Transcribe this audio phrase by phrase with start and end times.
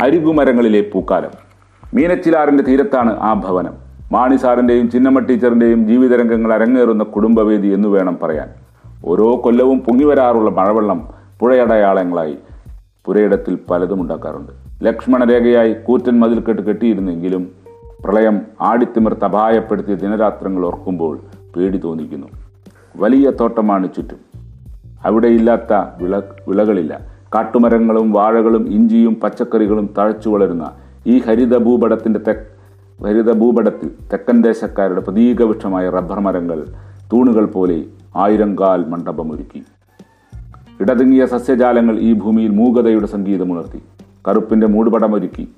[0.00, 1.30] അരികുമരങ്ങളിലെ പൂക്കാലം.
[1.94, 3.74] മീനച്ചിലാറിന്റെ തീരത്താണ് ആ ഭവനം.
[4.12, 8.48] മാണി സാറിന്റെയും ചിന്നമ്മ ടീച്ചറിന്റെയും ജീവിതരംഗങ്ങൾ അരങ്ങേറുന്ന കുടുംബവേദി എന്ന് വേണം പറയാൻ.
[9.04, 11.08] ഓരോ കൊല്ലവും പൊങ്ങിവരാറുള്ള മഴവെള്ളം
[11.40, 12.36] പുഴയടയാളങ്ങളായി
[13.04, 14.52] പുരയിടത്തിൽ പലതും ഉണ്ടാക്കാറുണ്ട്.
[14.86, 17.50] ലക്ഷ്മണരേഖയായി കൂറ്റൻ മതിൽക്കെട്ട് കെട്ടിയിരുന്നെങ്കിലും
[18.04, 21.20] പ്രളയം ആടിത്തിമിർത്ത് അപായപ്പെടുത്തിയ ദിനരാത്രങ്ങൾ ഓർക്കുമ്പോൾ
[21.56, 22.26] പേടി തോന്നിക്കുന്നു.
[22.96, 24.18] വലിയ തോട്ടമാണ് ചുറ്റും.
[25.04, 27.09] അവിടെയില്ലാത്ത വിള വിളകളില്ല.
[27.34, 30.72] കാട്ടുമരങ്ങളും വാഴകളും ഇഞ്ചിയും പച്ചക്കറികളും തഴച്ചു വളരുന്ന
[31.06, 32.60] ഈ ഹരിത ഭൂപടത്തിന്റെ തെക്ക്
[33.04, 36.66] ഹരിത ഭൂപടത്തിൽ തെക്കൻ ദേശക്കാരുടെ പ്രതീകവൃക്ഷമായ റബ്ബർ മരങ്ങൾ
[37.12, 39.62] തൂണുകൾ പോലെ ആയിരം ആയിരങ്കാൽ മണ്ഡപമൊരുക്കി
[40.80, 43.82] ഇടതിങ്ങിയ സസ്യജാലങ്ങൾ ഈ ഭൂമിയിൽ മൂകതയുടെ സംഗീതമുണർത്തി
[44.28, 45.48] കറുപ്പിന്റെ മൂടുപടമൊരുക്കി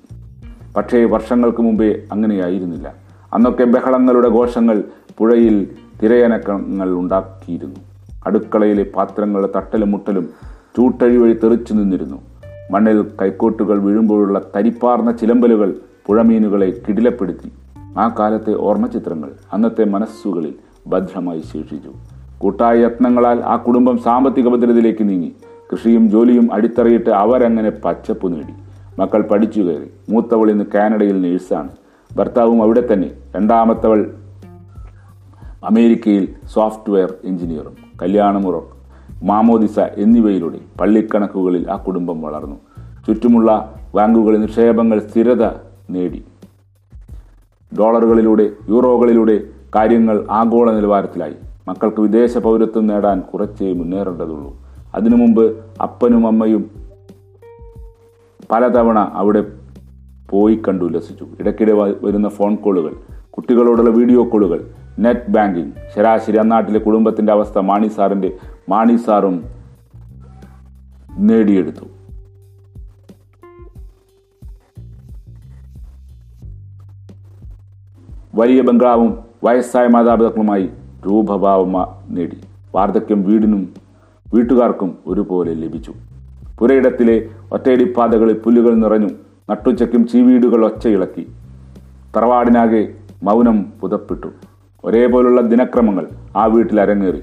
[0.77, 2.93] പക്ഷേ വർഷങ്ങൾക്ക് മുമ്പേ അങ്ങനെയായിരുന്നില്ല.
[3.33, 4.83] അന്നൊക്കെ ബഹളങ്ങളുടെ ഘോഷങ്ങൾ
[5.17, 5.67] പുഴയിൽ
[6.03, 7.79] തിരയനക്കങ്ങൾ ഉണ്ടാക്കിയിരുന്നു.
[8.25, 10.29] അടുക്കളയിലെ പാത്രങ്ങളുടെ തട്ടലും മുട്ടലും
[10.77, 12.21] ചൂട്ടഴി വഴി തെറിച്ചു നിന്നിരുന്നു.
[12.71, 17.51] മണ്ണിൽ കൈക്കോട്ടുകൾ വീഴുമ്പോഴുള്ള തരിപ്പാർന്ന ചിലമ്പലുകൾ പുഴമീനുകളെ കിടിലപ്പെടുത്തി.
[17.97, 20.53] ആ കാലത്തെ ഓർമ്മചിത്രങ്ങൾ അന്നത്തെ മനസ്സുകളിൽ
[20.87, 21.91] ഭദ്രമായി ശേഷിച്ചു.
[22.37, 25.33] കൂട്ടായ യത്നങ്ങളാൽ ആ കുടുംബം സാമ്പത്തിക ഭദ്രതയിലേക്ക് നീങ്ങി.
[25.71, 28.53] കൃഷിയും ജോലിയും അടിത്തറയിട്ട് അവരങ്ങനെ പച്ചപ്പ് നേടി.
[29.01, 30.13] മക്കൾ പഠിച്ചു കയറി.
[30.13, 31.69] മൂത്തവൾ ഇന്ന് കാനഡയിൽ നേഴ്സാണ്.
[32.17, 33.11] ഭർത്താവും അവിടെ തന്നെ.
[33.35, 34.11] രണ്ടാമത്തവൾ
[35.63, 37.77] അമേരിക്കയിൽ സോഫ്റ്റ്വെയർ എഞ്ചിനീയറും.
[38.01, 38.61] കല്യാണമുറ
[39.23, 42.55] മാമോദിസ എന്നിവയിലൂടെ പള്ളിക്കണക്കുകളിൽ ആ കുടുംബം വളർന്നു.
[43.07, 45.43] ചുറ്റുമുള്ള ബാങ്കുകളിൽ നിക്ഷേപങ്ങൾ സ്ഥിരത
[45.89, 46.25] നേടി.
[47.79, 49.41] ഡോളറുകളിലൂടെ യൂറോകളിലൂടെ
[49.75, 51.33] കാര്യങ്ങൾ ആഗോള നിലവാരത്തിലായി.
[51.67, 54.55] മക്കൾക്ക് വിദേശ പൗരത്വം നേടാൻ കുറച്ചേ മുന്നേറേണ്ടതുള്ളൂ.
[54.95, 56.71] അതിനു മുമ്പ് അപ്പനും അമ്മയും
[58.51, 59.43] പലതവണ അവിടെ
[60.29, 62.93] പോയി കണ്ടു ഉല്ലസിച്ചു ഇടയ്ക്കിടെ വരുന്ന ഫോൺ കോളുകൾ
[63.29, 64.65] കുട്ടികളോടുള്ള വീഡിയോ കോളുകൾ
[64.99, 68.37] നെറ്റ് ബാങ്കിംഗ് ശരാശരി അന്നാട്ടിലെ കുടുംബത്തിന്റെ അവസ്ഥ മാണി സാറിന്റെ
[68.69, 69.45] മാണി സാറും
[71.19, 71.85] നേടിയെടുത്തു.
[78.35, 80.69] വലിയ ബംഗ്ലാവും വയസ്സായ മാതാപിതാക്കളുമായി
[81.05, 82.37] രൂപഭാവമ്മ നേടി.
[82.75, 83.73] വാർദ്ധക്യം വീടിനും
[84.33, 85.93] വീട്ടുകാർക്കും ഒരുപോലെ ലഭിച്ചു.
[86.59, 89.09] പുരയിടത്തിലെ ഒറ്റയടിപ്പാതകളിൽ പുല്ലുകൾ നിറഞ്ഞു
[89.49, 91.31] നട്ടുച്ചയ്ക്കും ചീവീടുകൾ ഒച്ചയിളക്കി
[92.15, 92.93] തറവാടിനാകെ
[93.23, 94.27] മൗനം പുതപ്പിട്ടു.
[94.83, 97.21] ഒരേപോലുള്ള ദിനക്രമങ്ങൾ ആ വീട്ടിൽ അരങ്ങേറി.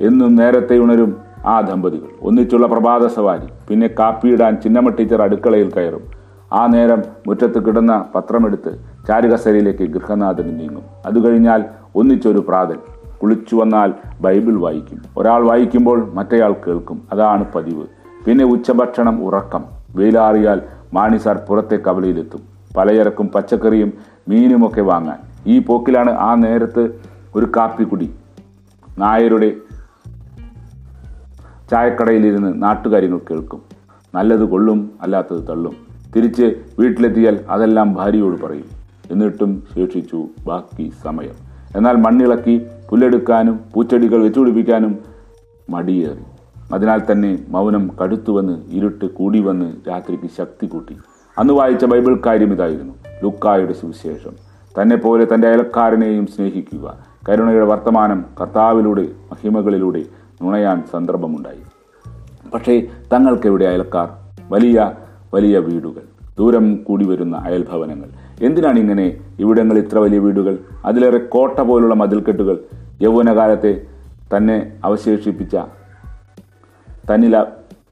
[0.00, 1.16] എന്നും നേരത്തെ ഉണരും
[1.46, 2.08] ആ ദമ്പതികൾ.
[2.22, 6.18] ഒന്നിച്ചുള്ള പ്രഭാത സവാരി പിന്നെ കാപ്പിയിടാൻ ചിന്നമ്മ ടീച്ചർ അടുക്കളയിൽ കയറും.
[6.52, 10.82] ആ നേരം മുറ്റത്ത് കിടന്ന പത്രമെടുത്ത് ചാരുകസരയിലേക്ക് ഗൃഹനാഥന് നീങ്ങും.
[11.06, 11.64] അത് കഴിഞ്ഞാൽ
[11.94, 12.76] ഒന്നിച്ചൊരു പ്രാതൽ.
[13.22, 15.02] കുളിച്ചു വന്നാൽ ബൈബിൾ വായിക്കും.
[15.16, 17.02] ഒരാൾ വായിക്കുമ്പോൾ മറ്റേയാൾ കേൾക്കും.
[17.12, 17.86] അതാണ് പതിവ്.
[18.26, 19.64] പിന്നെ ഉച്ചഭക്ഷണം ഉറക്കം.
[19.96, 20.62] വെയിലാറിയാൽ
[20.94, 22.40] മാണിസാർ പുറത്തെ കവലയിലെത്തും.
[22.76, 23.92] പലചരക്കും പച്ചക്കറിയും
[24.28, 25.18] മീനുമൊക്കെ വാങ്ങാൻ.
[25.46, 27.00] ഈ പോക്കിലാണ് ആ നേരത്ത്
[27.36, 28.14] ഒരു കാപ്പിക്കുടി.
[28.98, 29.52] നായരുടെ
[31.70, 33.62] ചായക്കടയിലിരുന്ന് നാട്ടുകാര്യങ്ങൾ കേൾക്കും.
[34.14, 35.76] നല്ലത് കൊള്ളും അല്ലാത്തത് തള്ളും.
[36.16, 38.64] തിരിച്ച് വീട്ടിലെത്തിയാൽ അതെല്ലാം ഭാര്യയോട് പറയും.
[39.10, 41.34] എന്നിട്ടും ശേഷിച്ചു ബാക്കി സമയം.
[41.76, 44.98] എന്നാൽ മണ്ണിളക്കി പുല്ലെടുക്കാനും പൂച്ചെടികൾ വെച്ചുപിടിപ്പിക്കാനും
[45.70, 46.24] മടിയേറി.
[46.74, 50.96] അതിനാൽ തന്നെ മൗനം കടുത്തുവന്ന് ഇരുട്ട് കൂടി വന്ന് രാത്രിക്ക് ശക്തി കൂട്ടി.
[51.38, 52.94] അന്ന് വായിച്ച ബൈബിൾ കാര്യം ഇതായിരുന്നു.
[53.24, 54.32] ലുക്കായുടെ സുവിശേഷം.
[54.80, 56.98] തന്നെ പോലെ തന്റെ അയൽക്കാരനെയും സ്നേഹിക്കുക.
[57.28, 60.04] കരുണയുടെ വർത്തമാനം കർത്താവിലൂടെ മഹിമകളിലൂടെ
[60.42, 61.60] നുണയാൻ സന്ദർഭമുണ്ടായി.
[62.54, 64.08] പക്ഷേ തങ്ങൾക്കെവിടെ അയൽക്കാർ?
[64.52, 64.92] വലിയ
[65.34, 66.02] വലിയ വീടുകൾ.
[66.38, 68.08] ദൂരം കൂടി വരുന്ന അയൽഭവനങ്ങൾ.
[68.42, 70.58] എന്തിനാണ് ഇങ്ങനെ ഇവിടങ്ങൾ ഇത്ര വലിയ വീടുകൾ?
[70.84, 72.58] അതിലേറെ കോട്ട പോലുള്ള മതിൽക്കെട്ടുകൾ
[73.02, 73.82] യൗവനകാലത്തെ
[74.36, 75.56] തന്നെ അവശേഷിപ്പിച്ച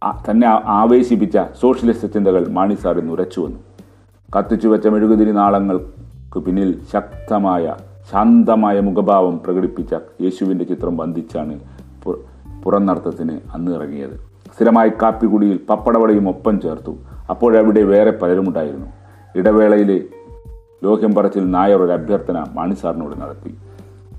[0.03, 2.49] ആ- തന്നെ ആവേശിപ്പിച്ച സോഷ്യലിസ്റ്റ് ചിന്തകൾ
[2.99, 3.59] ഇന്ന് ഉരച്ചു വന്നു.
[4.39, 7.75] കത്തിച്ചു വെച്ച മെഴുകുതിരി നാളങ്ങൾക്ക് പിന്നിൽ ശക്തമായ
[8.13, 11.61] ശാന്തമായ മുഖഭാവം പ്രകടിപ്പിച്ച യേശുവിന്റെ ചിത്രം ബന്ധിച്ചാണ്
[12.67, 14.21] പു- നടത്തത്തിന് അന്ന് ഇറങ്ങിയത്.
[14.57, 16.97] സ്ഥിരമായി കാപ്പിക്കുടിയിൽ പപ്പടവടയും ഒപ്പം ചേർത്തു.
[17.31, 18.87] അപ്പോഴവിടെ വേറെ പലരുമുണ്ടായിരുന്നു.
[19.37, 20.09] ഇടവേളയിൽ
[20.85, 23.59] ലോഹ്യം പറച്ചിൽ നായർ ഒരു അഭ്യർത്ഥന മാണിസാറിനോട് നടത്തി.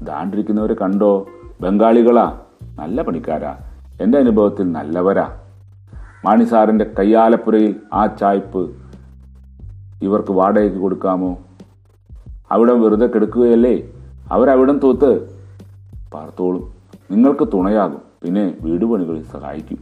[0.03, 1.27] ദാണ്ടിരിക്കുന്നവരെ കണ്ടോ?
[1.61, 2.39] ബംഗാളികളാ.
[2.79, 3.57] നല്ല പണിക്കാരാ.
[4.01, 5.39] എന്റെ അനുഭവത്തിൽ നല്ലവരാ.
[6.25, 8.71] മാണിസാറിന്റെ കയ്യാലപ്പുരയിൽ ആ ചായ്പ്
[10.01, 11.37] ഇവർക്ക് വാടകയ്ക്ക് കൊടുക്കാമോ?
[12.51, 13.89] അവിടെ വെറുതെ കെടുക്കുകയല്ലേ?
[14.31, 15.27] അവരവിടം തൂത്ത്.
[16.13, 16.73] പാർത്തോളും.
[17.11, 18.06] നിങ്ങൾക്ക് തുണയാകും.
[18.23, 19.77] പിന്നെ വീട് പണികളിൽ സഹായിക്കും.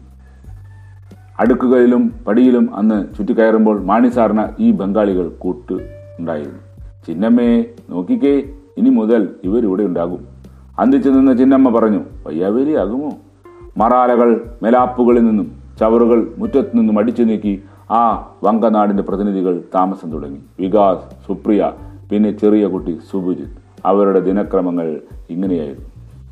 [1.40, 5.74] അടുക്കുകളിലും പടിയിലും അന്ന് ചുറ്റിക്കയറുമ്പോൾ മാണിസാറിന് ഈ ബംഗാളികൾ കൂട്ട്
[6.20, 6.60] ഉണ്ടായിരുന്നു.
[7.08, 8.44] ചിന്നമ്മയെ നോക്കിക്കേ
[8.78, 10.28] ഇനി മുതൽ ഇവരിവിടെ ഉണ്ടാകും.
[10.80, 13.18] അന്തിച്ചു നിന്ന ചിന്നമ്മ പറഞ്ഞു വയ്യാവേലി ആകുമോ
[13.78, 20.40] മറാലകൾ മെലാപ്പുകളിൽ നിന്നും ചവറുകൾ മുറ്റത്തു നിന്നും അടിച്ചു നീക്കി ആ വങ്കനാടിന്റെ പ്രതിനിധികൾ താമസം തുടങ്ങി.
[20.60, 21.72] വികാസ് സുപ്രിയ
[22.12, 23.58] പിന്നെ ചെറിയ കുട്ടി സുബുജിത്ത്.
[23.86, 25.90] അവരുടെ ദിനക്രമങ്ങൾ ഇങ്ങനെയായിരുന്നു.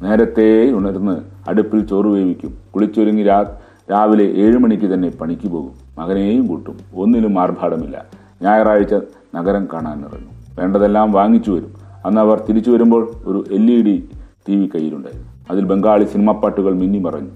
[0.09, 2.53] നേരത്തെ ഉണർന്ന് അടുപ്പിൽ ചോറ് വേവിക്കും.
[2.75, 3.43] കുളിച്ചൊരുങ്ങി രാ
[3.91, 5.71] രാവിലെ ഏഴ് മണിക്ക് തന്നെ പണിക്ക് പോകും.
[5.97, 6.77] മകനെയും കൂട്ടും.
[6.95, 8.05] ഒന്നിലും ആർഭാടമില്ല.
[8.41, 8.93] ഞായറാഴ്ച
[9.35, 11.73] നഗരം കാണാൻ ഇറങ്ങും വേണ്ടതെല്ലാം വാങ്ങിച്ചു വരും.
[12.05, 14.09] അന്ന് അവർ തിരിച്ചു വരുമ്പോൾ ഒരു L E D
[14.49, 15.27] T V കയ്യിലുണ്ടായിരുന്നു.
[15.51, 17.29] അതിൽ ബംഗാളി സിനിമാപ്പാട്ടുകൾ പാട്ടുകൾ മിന്നിമറഞ്ഞു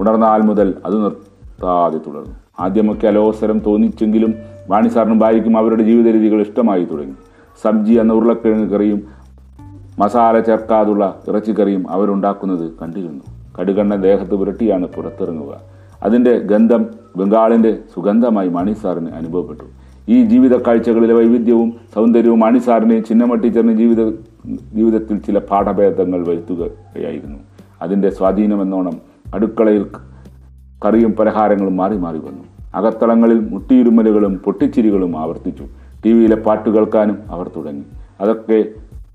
[0.00, 2.34] ഉണർന്നാൽ മുതൽ അത് നിർത്താതെ തുടർന്നു.
[2.60, 4.34] ആദ്യമൊക്കെ അലോസരം തോന്നിച്ചെങ്കിലും
[4.70, 7.14] വാണിസാറിനും ഭാര്യയ്ക്കും അവരുടെ ജീവിത രീതികൾ ഇഷ്ടമായി തുടങ്ങി.
[7.64, 9.02] സബ്ജി എന്ന ഉരുളക്കിഴങ്ങ് കറിയും
[9.98, 13.35] മസാല ചേർക്കാതുള്ള ഇറച്ചിക്കറിയും അവരുണ്ടാക്കുന്നത് കണ്ടിരുന്നു.
[13.60, 15.60] കടുകണ്ണ ദേഹത്ത് പുരട്ടിയാണ് പുറത്തിറങ്ങുക.
[16.02, 16.86] അതിന്റെ ഗന്ധം
[17.16, 19.64] ബംഗാളിന്റെ സുഗന്ധമായി മണിസാറിന് അനുഭവപ്പെട്ടു.
[20.08, 24.10] ഈ ജീവിത കാഴ്ചകളിലെ വൈവിധ്യവും സൗന്ദര്യവും മാണി സാറിനെ ചിന്നമ്മ ടീച്ചറിന് ജീവിത
[24.74, 27.38] ജീവിതത്തിൽ ചില പാഠഭേദങ്ങൾ വരുത്തുകയായിരുന്നു.
[27.82, 28.96] അതിന്റെ സ്വാധീനമെന്നോണം
[29.34, 29.86] അടുക്കളയിൽ
[30.86, 32.44] കറിയും പലഹാരങ്ങളും മാറി മാറി വന്നു.
[32.74, 35.66] അകത്തളങ്ങളിൽ മുട്ടിയിരുമലുകളും പൊട്ടിച്ചിരികളും ആവർത്തിച്ചു.
[36.04, 37.82] ടി വിയിലെ പാട്ട് കേൾക്കാനും അവർ തുടങ്ങി.
[38.20, 38.64] അതൊക്കെ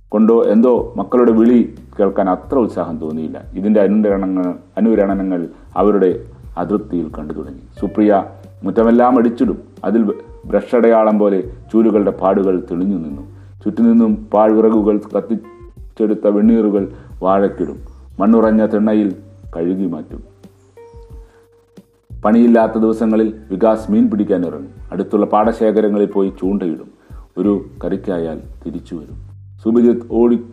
[0.10, 3.44] കൊണ്ടോ എന്തോ മക്കളുടെ വിളി കേൾക്കാൻ അത്ര ഉത്സാഹം തോന്നിയില്ല.
[3.54, 5.48] ഇതിന്റെ അനുരണങ്ങൾ അനുരണനങ്ങൾ
[5.78, 6.20] അവരുടെ
[6.58, 7.62] അതൃപ്തിയിൽ കണ്ടു തുടങ്ങി.
[7.80, 8.24] സുപ്രിയ
[8.64, 9.58] മുറ്റമെല്ലാം അടിച്ചിടും.
[9.84, 10.14] അതിൽ
[10.46, 11.44] ബ്രഷടയാളം പോലെ
[11.74, 13.22] ചൂലുകളുടെ പാടുകൾ തെളിഞ്ഞു നിന്നു.
[13.64, 16.92] ചുറ്റുനിന്നും പാഴ്വിറകുകൾ കത്തിച്ചെടുത്ത വെണ്ണീറുകൾ
[17.24, 17.80] വാഴക്കിടും
[18.20, 19.16] മണ്ണുറഞ്ഞ തിണ്ണയിൽ
[19.58, 20.24] കഴുകി മാറ്റും.
[22.26, 24.74] പണിയില്ലാത്ത ദിവസങ്ങളിൽ വികാസ് മീൻ പിടിക്കാൻ ഇറങ്ങും.
[24.92, 26.92] അടുത്തുള്ള പാടശേഖരങ്ങളിൽ പോയി ചൂണ്ടയിടും.
[27.38, 29.18] ഒരു കറിക്കായാൽ തിരിച്ചു വരും.
[29.64, 30.44] സുബിജിത്ത് ഓടി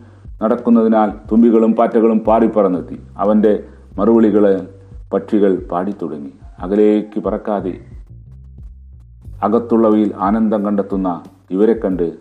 [0.43, 3.63] നടക്കുന്നതിനാൽ തുമ്പികളും പാറ്റകളും പാറിപ്പറന്നെത്തി അവന്റെ
[3.97, 4.67] മറുവിളികളെ
[5.13, 6.29] പക്ഷികൾ പാടിത്തുടങ്ങി.
[6.59, 7.79] അകലേക്ക് പറക്കാതെ
[9.43, 12.13] അകത്തുള്ളവയിൽ ആനന്ദം കണ്ടെത്തുന്ന ഇവരെ കണ്ട്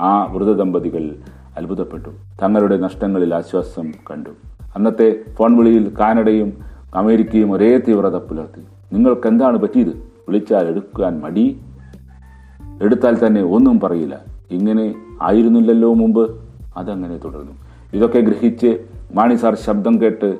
[0.00, 1.16] ആ വൃതദമ്പതികൾ
[1.56, 2.08] അത്ഭുതപ്പെട്ടു.
[2.42, 4.30] തങ്ങളുടെ നഷ്ടങ്ങളിൽ ആശ്വാസം കണ്ടു.
[4.76, 6.52] അന്നത്തെ ഫോൺ വിളിയിൽ കാനഡയും
[6.94, 8.60] അമേരിക്കയും ഒരേ തീവ്രത പുലർത്തി.
[8.92, 9.88] നിങ്ങൾക്ക് എന്താണ് പറ്റിയത്?
[10.28, 11.60] വിളിച്ചാൽ എടുക്കാൻ മടി?
[12.82, 14.20] എടുത്താൽ തന്നെ ഒന്നും പറയില്ല.
[14.50, 16.40] ഇങ്ങനെ ആയിരുന്നില്ലല്ലോ മുമ്പ്?
[16.76, 17.63] അതങ്ങനെ തുടർന്നു.
[17.94, 20.38] ഇതൊക്കെ ഗ്രഹിച്ച് മാണി സാർ ശബ്ദം കേട്ട്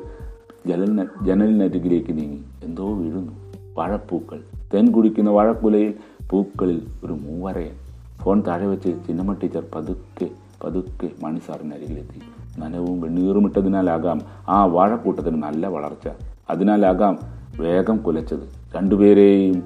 [0.67, 2.41] ജലന ജനലിനരികിലേക്ക് നീങ്ങി.
[2.65, 3.33] എന്തോ വീഴുന്നു.
[3.75, 4.41] വാഴപ്പൂക്കൾ.
[4.75, 5.95] തേൻ കുടിക്കുന്ന വാഴക്കുലയിൽ
[6.31, 7.75] പൂക്കളിൽ ഒരു മൂവരയൻ.
[8.23, 10.29] ഫോൺ താഴെ വെച്ച് ചിന്നമ്മ ടീച്ചർ പതുക്കെ
[10.65, 12.21] പതുക്കെ മാണി സാറിന്റെ അരികിലെത്തി.
[12.61, 16.09] നനവും വെണ്ണീറുമിട്ടതിനാലാകാം ആ വാഴക്കൂട്ടത്തിന് നല്ല വളർച്ച.
[16.51, 17.19] അതിനാലാകാം
[17.61, 18.77] വേഗം കുലച്ചത്.
[18.77, 19.63] രണ്ടുപേരെയും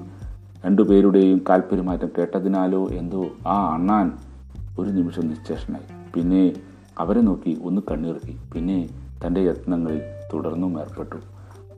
[0.65, 4.11] രണ്ടുപേരുടെയും കാൽപ്പെരുമാറ്റം കേട്ടതിനാലോ എന്തോ ആ അണ്ണാൻ
[4.79, 6.11] ഒരു നിമിഷം നിശ്ചേഷനായി.
[6.13, 6.53] പിന്നെ
[6.99, 8.89] അവരെ നോക്കി ഒന്ന് കണ്ണീർത്തി പിന്നെ
[9.25, 10.01] തന്റെ യത്നങ്ങളിൽ
[10.33, 11.15] തുടർന്നും ഏർപ്പെട്ടു.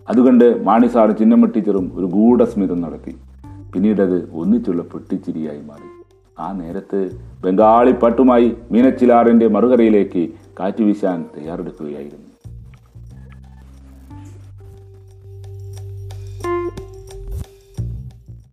[0.10, 3.16] അതുകൊണ്ട് മാണിസാർ ചിന്നമ്മ ടീച്ചറും ഒരു ഗൂഢസ്മിതം നടത്തി.
[3.74, 6.04] പിന്നീടത് ഒന്നിച്ചുള്ള പെട്ടിച്ചിരിയായി മാറി.
[6.40, 7.10] ആ നേരത്ത്
[7.44, 10.30] ബംഗാളി പട്ടുമായി മീനച്ചിലാറിന്റെ മറുകരയിലേക്ക്
[10.60, 12.31] കാറ്റ് വീശാൻ തയ്യാറെടുക്കുകയായിരുന്നു.